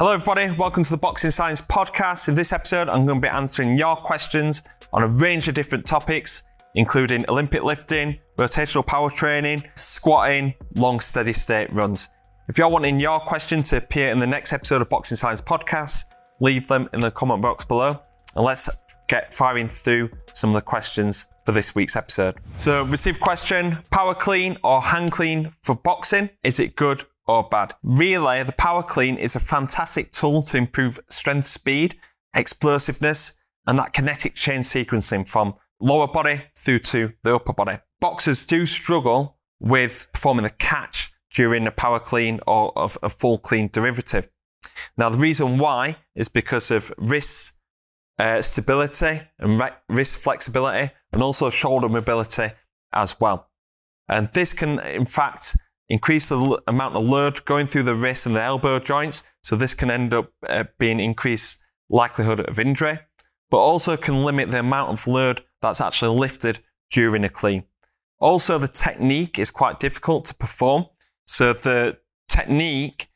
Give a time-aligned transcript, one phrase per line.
[0.00, 0.50] Hello, everybody.
[0.50, 2.26] Welcome to the Boxing Science Podcast.
[2.26, 5.86] In this episode, I'm going to be answering your questions on a range of different
[5.86, 6.42] topics,
[6.74, 12.08] including Olympic lifting, rotational power training, squatting, long steady state runs.
[12.48, 16.02] If you're wanting your question to appear in the next episode of Boxing Science Podcast,
[16.40, 17.96] leave them in the comment box below.
[18.34, 18.68] And let's
[19.06, 22.34] get firing through some of the questions for this week's episode.
[22.56, 26.30] So, received question Power clean or hang clean for boxing?
[26.42, 27.74] Is it good or bad?
[27.82, 31.96] Really, the Power Clean is a fantastic tool to improve strength, speed,
[32.34, 33.34] explosiveness,
[33.66, 37.78] and that kinetic chain sequencing from lower body through to the upper body.
[38.00, 43.38] Boxers do struggle with performing the catch during a power clean or of a full
[43.38, 44.28] clean derivative.
[44.96, 47.52] Now, the reason why is because of wrist
[48.18, 52.50] uh, stability and re- wrist flexibility and also shoulder mobility
[52.92, 53.50] as well.
[54.08, 55.56] And this can, in fact,
[55.88, 59.22] increase the l- amount of load going through the wrist and the elbow joints.
[59.42, 63.00] So this can end up uh, being increased likelihood of injury,
[63.50, 67.64] but also can limit the amount of load that's actually lifted during a clean.
[68.18, 70.86] Also, the technique is quite difficult to perform.
[71.26, 73.08] So the technique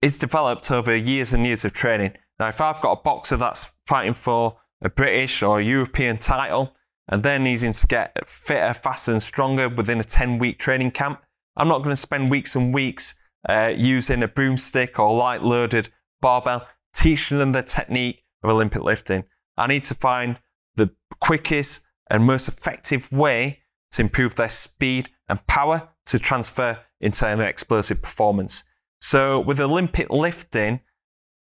[0.00, 2.12] is developed over years and years of training.
[2.38, 6.74] Now, if I've got a boxer that's fighting for a British or European title
[7.08, 11.20] and they're needing to get fitter, faster, and stronger within a 10 week training camp,
[11.56, 13.14] I'm not going to spend weeks and weeks
[13.48, 19.24] uh, using a broomstick or light loaded barbell teaching them the technique of Olympic lifting.
[19.56, 20.38] I need to find
[20.76, 21.80] the quickest
[22.10, 23.60] and most effective way
[23.92, 28.64] to improve their speed and power to transfer into an explosive performance.
[29.00, 30.80] So with Olympic lifting,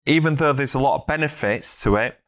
[0.06, 2.18] even though there's a lot of benefits to it,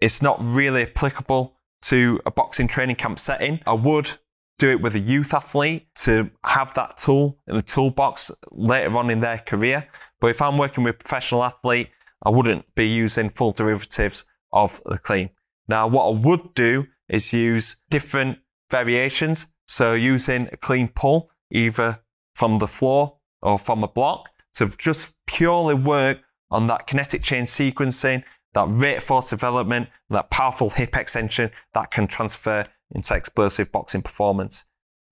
[0.00, 3.60] it's not really applicable to a boxing training camp setting.
[3.66, 4.12] I would
[4.58, 9.10] do it with a youth athlete to have that tool in the toolbox later on
[9.10, 9.88] in their career.
[10.20, 11.90] But if I'm working with a professional athlete,
[12.24, 15.30] I wouldn't be using full derivatives of the clean.
[15.68, 18.38] Now, what I would do is use different
[18.70, 19.46] variations.
[19.66, 22.00] So using a clean pull, either
[22.34, 26.18] from the floor or from a block, to just purely work
[26.50, 28.22] on that kinetic chain sequencing,
[28.54, 34.64] that rate force development, that powerful hip extension that can transfer into explosive boxing performance.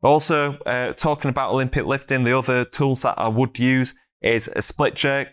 [0.02, 4.62] Also, uh, talking about Olympic lifting, the other tools that I would use is a
[4.62, 5.28] split jerk,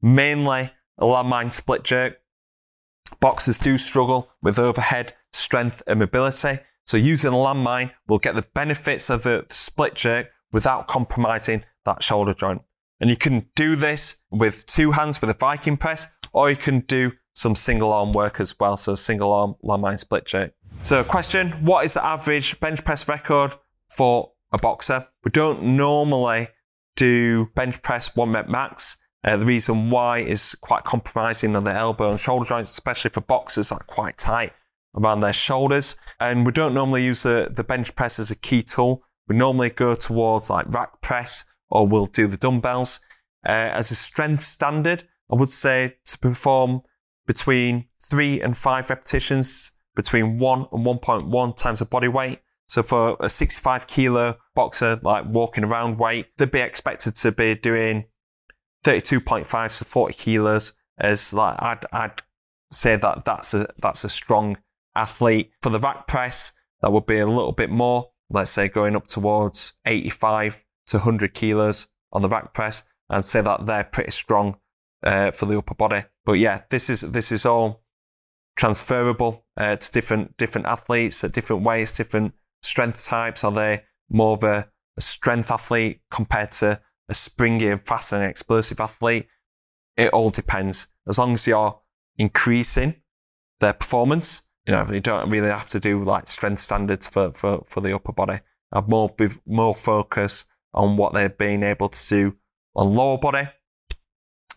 [0.00, 2.18] mainly a landmine split jerk.
[3.20, 6.60] Boxers do struggle with overhead strength and mobility.
[6.86, 12.02] So using a landmine will get the benefits of the split jerk without compromising that
[12.02, 12.62] shoulder joint.
[13.00, 16.80] And you can do this with two hands with a Viking press, or you can
[16.80, 18.76] do some single arm work as well.
[18.76, 20.52] So single arm landmine split jerk.
[20.80, 23.54] So question, what is the average bench press record
[23.90, 25.06] for a boxer?
[25.24, 26.48] We don't normally
[26.96, 28.96] do bench press one rep max.
[29.24, 33.22] Uh, the reason why is quite compromising on the elbow and shoulder joints, especially for
[33.22, 34.52] boxers that are quite tight
[34.94, 35.96] around their shoulders.
[36.20, 39.02] And we don't normally use the, the bench press as a key tool.
[39.26, 43.00] We normally go towards like rack press or we'll do the dumbbells.
[43.46, 46.82] Uh, as a strength standard, I would say to perform
[47.26, 52.40] between three and five repetitions, between one and 1.1 times the body weight.
[52.66, 57.54] So for a 65 kilo boxer, like walking around weight, they'd be expected to be
[57.54, 58.06] doing
[58.84, 60.72] 32.5 to 40 kilos.
[60.98, 62.22] As like I'd, I'd
[62.70, 64.58] say that that's a that's a strong
[64.94, 65.50] athlete.
[65.60, 68.10] For the rack press, that would be a little bit more.
[68.30, 72.84] Let's say going up towards 85 to 100 kilos on the rack press.
[73.10, 74.56] I'd say that they're pretty strong
[75.02, 76.04] uh, for the upper body.
[76.24, 77.83] But yeah, this is this is all
[78.56, 83.44] transferable uh, to different different athletes at different ways, different strength types.
[83.44, 88.22] Are they more of a, a strength athlete compared to a springy and fast and
[88.24, 89.26] explosive athlete?
[89.96, 90.88] It all depends.
[91.06, 91.80] As long as you're
[92.16, 92.96] increasing
[93.60, 97.64] their performance, you know, you don't really have to do like strength standards for, for,
[97.68, 98.40] for the upper body.
[98.72, 99.14] Have more
[99.46, 102.36] more focus on what they're being able to do
[102.74, 103.48] on lower body,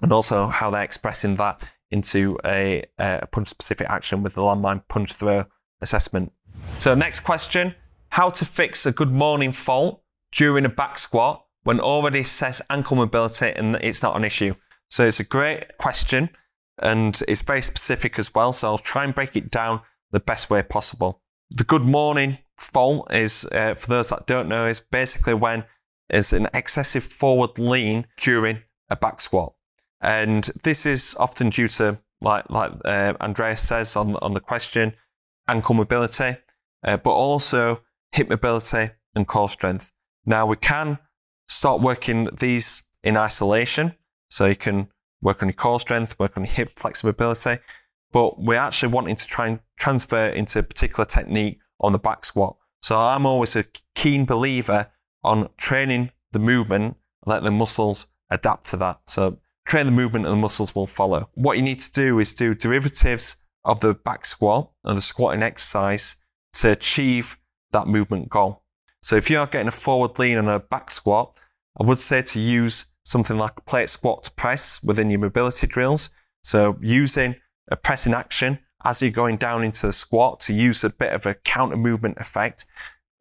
[0.01, 1.61] and also how they're expressing that
[1.91, 5.45] into a, a punch specific action with the landmine punch throw
[5.81, 6.31] assessment.
[6.79, 7.75] So, next question
[8.09, 10.01] How to fix a good morning fault
[10.31, 14.55] during a back squat when already assess ankle mobility and it's not an issue?
[14.89, 16.29] So, it's a great question
[16.79, 18.53] and it's very specific as well.
[18.53, 19.81] So, I'll try and break it down
[20.11, 21.21] the best way possible.
[21.49, 25.63] The good morning fault is, uh, for those that don't know, is basically when
[26.09, 29.53] is an excessive forward lean during a back squat.
[30.01, 34.93] And this is often due to, like, like uh, Andreas says on, on the question,
[35.47, 36.37] ankle mobility,
[36.83, 39.91] uh, but also hip mobility and core strength.
[40.25, 40.99] Now, we can
[41.47, 43.93] start working these in isolation.
[44.29, 44.89] So you can
[45.21, 47.59] work on your core strength, work on your hip flexibility.
[48.11, 52.25] But we're actually wanting to try and transfer into a particular technique on the back
[52.25, 52.57] squat.
[52.81, 53.65] So I'm always a
[53.95, 54.91] keen believer
[55.23, 58.99] on training the movement, let the muscles adapt to that.
[59.07, 61.29] So train the movement and the muscles will follow.
[61.35, 63.35] What you need to do is do derivatives
[63.65, 66.15] of the back squat and the squatting exercise
[66.53, 67.37] to achieve
[67.71, 68.63] that movement goal.
[69.01, 71.37] So if you are getting a forward lean on a back squat,
[71.79, 75.67] I would say to use something like a plate squat to press within your mobility
[75.67, 76.09] drills.
[76.43, 77.35] So using
[77.69, 81.25] a pressing action as you're going down into the squat to use a bit of
[81.25, 82.65] a counter movement effect.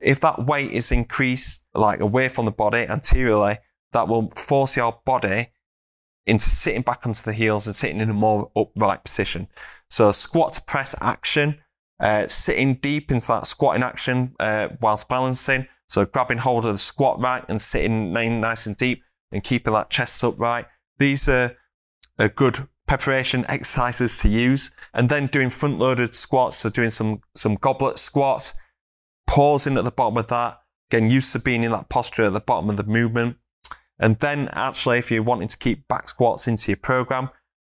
[0.01, 3.59] If that weight is increased like away from the body anteriorly,
[3.93, 5.49] that will force your body
[6.27, 9.47] into sitting back onto the heels and sitting in a more upright position.
[9.91, 11.59] So squat to press action,
[12.01, 15.67] uh, sitting deep into that squatting action uh, whilst balancing.
[15.89, 19.91] So grabbing hold of the squat rack and sitting nice and deep and keeping that
[19.91, 20.67] chest upright.
[20.99, 21.57] These are,
[22.35, 24.71] good preparation exercises to use.
[24.95, 26.57] And then doing front loaded squats.
[26.57, 28.53] So doing some, some goblet squats,
[29.27, 32.41] pausing at the bottom of that, getting used to being in that posture at the
[32.41, 33.37] bottom of the movement.
[33.99, 37.31] And then actually, if you're wanting to keep back squats into your program,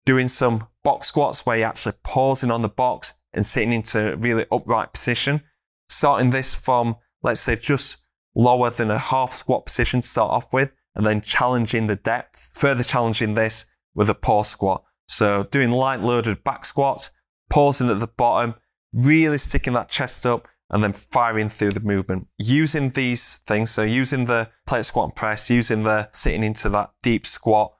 [0.05, 4.15] doing some box squats where you're actually pausing on the box and sitting into a
[4.15, 5.41] really upright position.
[5.87, 7.97] Starting this from, let's say, just
[8.35, 12.51] lower than a half squat position to start off with, and then challenging the depth,
[12.53, 14.83] further challenging this with a pause squat.
[15.07, 17.09] So doing light loaded back squats,
[17.49, 18.55] pausing at the bottom,
[18.93, 22.27] really sticking that chest up, and then firing through the movement.
[22.37, 26.91] Using these things, so using the plate squat and press, using the sitting into that
[27.01, 27.73] deep squat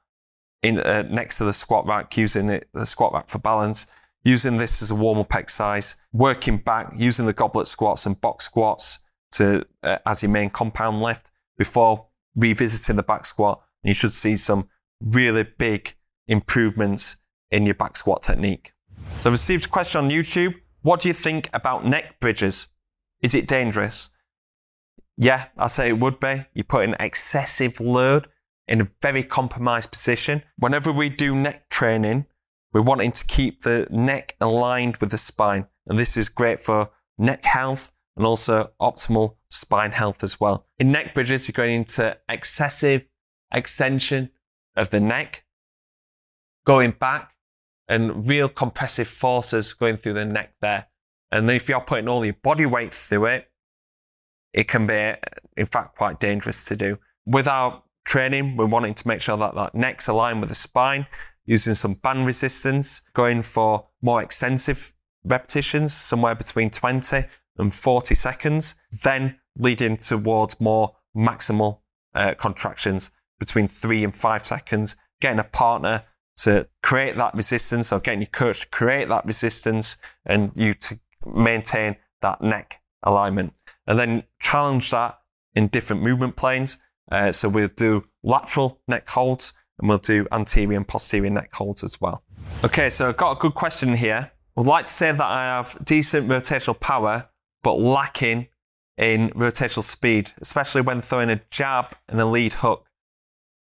[0.62, 3.86] in uh, next to the squat rack, using it, the squat rack for balance,
[4.24, 8.44] using this as a warm up exercise, working back, using the goblet squats and box
[8.44, 8.98] squats
[9.32, 13.62] to uh, as your main compound lift before revisiting the back squat.
[13.82, 14.68] And You should see some
[15.00, 15.94] really big
[16.26, 17.16] improvements
[17.50, 18.72] in your back squat technique.
[19.20, 20.54] So I've received a question on YouTube.
[20.82, 22.68] What do you think about neck bridges?
[23.22, 24.10] Is it dangerous?
[25.16, 26.46] Yeah, I say it would be.
[26.54, 28.28] You put an excessive load
[28.66, 30.42] in a very compromised position.
[30.58, 32.26] Whenever we do neck training,
[32.72, 35.66] we're wanting to keep the neck aligned with the spine.
[35.86, 40.66] And this is great for neck health and also optimal spine health as well.
[40.78, 43.04] In neck bridges, you're going into excessive
[43.52, 44.30] extension
[44.76, 45.44] of the neck,
[46.64, 47.34] going back,
[47.88, 50.86] and real compressive forces going through the neck there.
[51.32, 53.50] And then if you're putting all your body weight through it,
[54.52, 55.14] it can be,
[55.56, 56.98] in fact, quite dangerous to do.
[57.24, 61.06] With our training, we're wanting to make sure that that neck's aligned with the spine,
[61.44, 64.92] using some band resistance, going for more extensive
[65.24, 67.24] repetitions, somewhere between 20
[67.58, 71.80] and 40 seconds, then leading towards more maximal
[72.14, 76.04] uh, contractions between three and five seconds, getting a partner
[76.36, 80.98] to create that resistance or getting your coach to create that resistance and you to
[81.26, 83.52] maintain that neck alignment.
[83.86, 85.18] And then challenge that
[85.54, 86.78] in different movement planes.
[87.10, 91.82] Uh, so we'll do lateral neck holds and we'll do anterior and posterior neck holds
[91.82, 92.22] as well.
[92.64, 94.30] Okay, so I've got a good question here.
[94.56, 97.28] I'd like to say that I have decent rotational power,
[97.62, 98.48] but lacking
[98.98, 102.84] in rotational speed, especially when throwing a jab and a lead hook.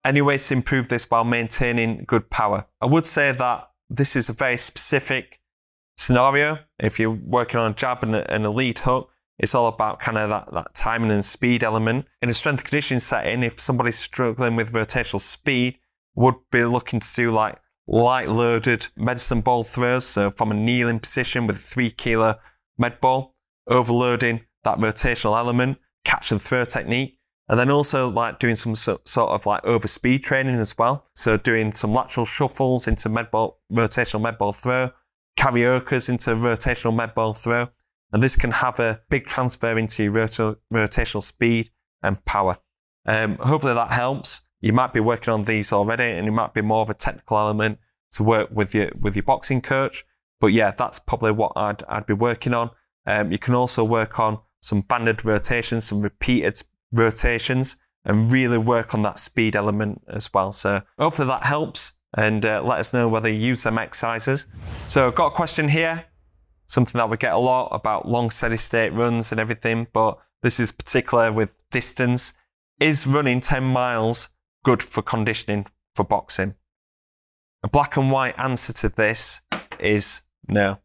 [0.04, 2.66] Any ways to improve this while maintaining good power?
[2.82, 5.40] I would say that this is a very specific
[5.96, 6.58] scenario.
[6.78, 10.18] If you're working on a jab and a, and a hook, it's all about kind
[10.18, 12.06] of that, that timing and speed element.
[12.22, 15.78] In a strength conditioning setting, if somebody's struggling with rotational speed,
[16.14, 20.06] would be looking to do like light loaded medicine ball throws.
[20.06, 22.38] So from a kneeling position with a three kilo
[22.78, 23.34] med ball,
[23.66, 27.18] overloading that rotational element, catch and throw technique.
[27.48, 31.06] And then also like doing some so, sort of like over speed training as well.
[31.14, 34.90] So doing some lateral shuffles into med ball, rotational med ball throw,
[35.36, 37.68] cariocas into rotational med ball throw.
[38.12, 41.70] And this can have a big transfer into rotational speed
[42.02, 42.58] and power.
[43.06, 44.42] Um, hopefully that helps.
[44.60, 47.38] You might be working on these already and it might be more of a technical
[47.38, 47.78] element
[48.12, 50.04] to work with your, with your boxing coach.
[50.40, 52.70] But yeah, that's probably what I'd, I'd be working on.
[53.06, 56.54] Um, you can also work on some banded rotations, some repeated
[56.92, 60.52] rotations, and really work on that speed element as well.
[60.52, 64.46] So hopefully that helps and uh, let us know whether you use them exercises.
[64.86, 66.04] So I've got a question here,
[66.66, 70.60] something that we get a lot about long steady state runs and everything, but this
[70.60, 72.34] is particular with distance.
[72.80, 74.28] Is running 10 miles
[74.64, 76.54] good for conditioning for boxing?
[77.62, 79.40] A black and white answer to this
[79.78, 80.78] is no.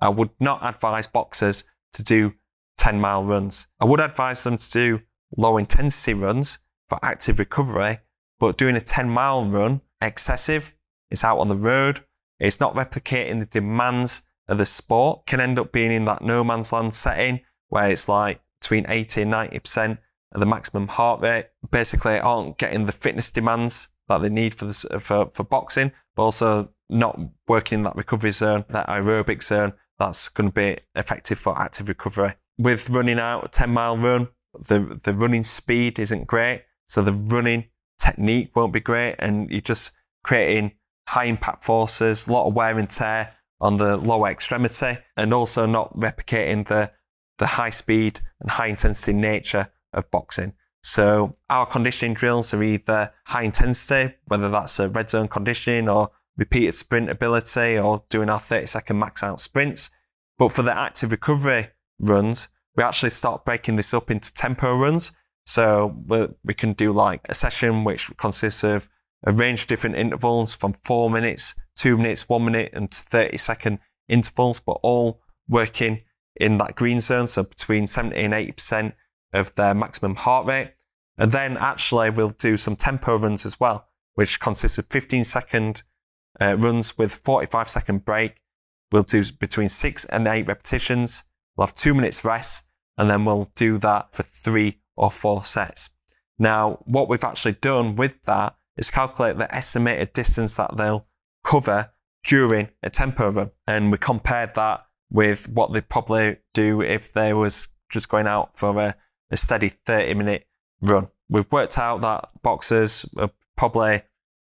[0.00, 1.64] I would not advise boxers
[1.94, 2.34] to do
[2.78, 3.68] 10 mile runs.
[3.80, 5.00] I would advise them to do
[5.36, 8.00] low intensity runs for active recovery,
[8.38, 10.74] but doing a 10 mile run excessive
[11.10, 12.04] It's out on the road.
[12.38, 15.26] It's not replicating the demands of the sport.
[15.26, 19.22] Can end up being in that no man's land setting where it's like between 80
[19.22, 19.98] and 90%
[20.32, 21.46] of the maximum heart rate.
[21.70, 26.22] Basically, aren't getting the fitness demands that they need for, the, for, for boxing, but
[26.22, 31.38] also not working in that recovery zone, that aerobic zone that's going to be effective
[31.38, 32.34] for active recovery.
[32.58, 34.28] With running out a 10 mile run,
[34.68, 36.64] the, the running speed isn't great.
[36.86, 37.66] So the running
[37.98, 39.16] technique won't be great.
[39.18, 40.72] And you're just creating
[41.06, 45.66] high impact forces, a lot of wear and tear on the lower extremity, and also
[45.66, 46.90] not replicating the,
[47.38, 50.52] the high speed and high intensity nature of boxing.
[50.82, 56.10] So our conditioning drills are either high intensity, whether that's a red zone conditioning or
[56.36, 59.90] repeated sprint ability or doing our 30 second max out sprints.
[60.38, 65.12] But for the active recovery runs, we actually start breaking this up into tempo runs.
[65.46, 65.96] So
[66.44, 68.88] we can do like a session which consists of
[69.24, 73.78] a range of different intervals from four minutes, two minutes, one minute, and 30 second
[74.08, 76.02] intervals, but all working
[76.36, 77.26] in that green zone.
[77.26, 78.92] So between 70 and 80%
[79.32, 80.72] of their maximum heart rate.
[81.18, 85.82] And then actually we'll do some tempo runs as well, which consists of 15 second
[86.40, 88.36] uh, runs with 45 second break.
[88.92, 91.24] We'll do between six and eight repetitions.
[91.56, 92.64] We'll have two minutes rest,
[92.98, 95.90] and then we'll do that for three or four sets.
[96.38, 101.06] Now, what we've actually done with that is calculate the estimated distance that they'll
[101.44, 101.90] cover
[102.24, 103.50] during a tempo run.
[103.66, 108.58] And we compared that with what they'd probably do if they was just going out
[108.58, 108.96] for a,
[109.30, 110.46] a steady 30 minute
[110.80, 111.08] run.
[111.28, 113.06] We've worked out that boxers
[113.56, 114.02] probably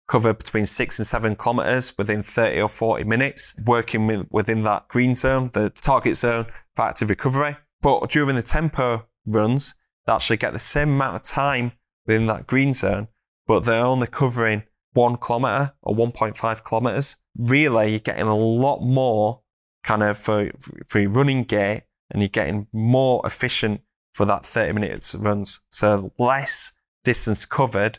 [0.09, 4.89] cover between six and seven kilometers within 30 or 40 minutes, working with, within that
[4.89, 7.57] green zone, the target zone for active recovery.
[7.81, 9.75] But during the tempo runs,
[10.07, 11.73] they actually get the same amount of time
[12.07, 13.09] within that green zone,
[13.51, 17.17] but they're only covering one kilometer or 1.5 kilometers.
[17.37, 19.43] Really, you're getting a lot more
[19.83, 20.53] kind of for,
[20.87, 23.81] for your running gait and you're getting more efficient
[24.13, 25.59] for that 30 minutes runs.
[25.69, 26.71] So less
[27.03, 27.99] distance covered,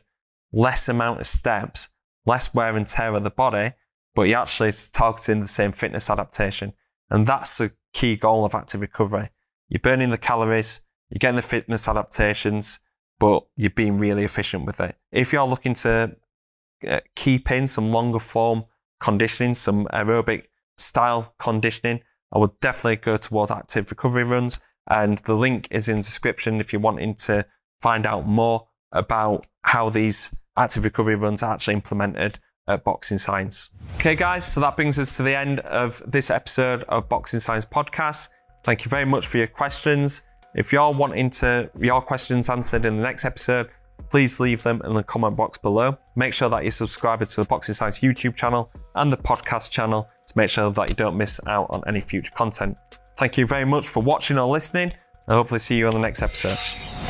[0.54, 1.90] less amount of steps,
[2.26, 3.74] less wear and tear of the body,
[4.16, 6.72] but you're actually targeting the same fitness adaptation.
[7.10, 9.32] And that's the key goal of active recovery.
[9.68, 10.80] You're burning the calories,
[11.10, 12.80] you're getting the fitness adaptations,
[13.22, 14.96] but you're being really efficient with it.
[15.12, 16.16] If you're looking to
[16.88, 18.66] uh, keep in some longer form
[19.00, 22.02] conditioning, some aerobic style conditioning,
[22.34, 24.60] I would definitely go towards active recovery runs.
[24.90, 27.46] And the link is in the description if you're wanting to
[27.80, 33.70] find out more about how these active recovery runs are actually implemented at Boxing Science.
[33.98, 37.66] Okay, guys, so that brings us to the end of this episode of Boxing Science
[37.66, 38.30] Podcast.
[38.64, 40.24] Thank you very much for your questions.
[40.54, 43.72] If you're wanting to your questions answered in the next episode,
[44.10, 45.98] please leave them in the comment box below.
[46.16, 50.10] Make sure that you're subscribed to the Boxing Science YouTube channel and the podcast channel
[50.28, 52.78] to make sure that you don't miss out on any future content.
[53.18, 54.92] Thank you very much for watching or listening,
[55.28, 57.01] and hopefully see you on the next episode.